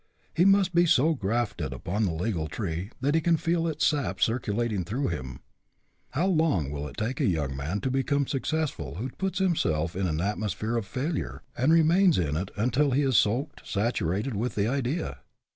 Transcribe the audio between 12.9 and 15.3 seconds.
HE CAN he is soaked, saturated, with the idea?